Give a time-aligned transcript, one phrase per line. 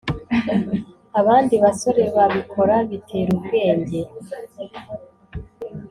[1.19, 3.99] abandi basore babikora bitera ubwenge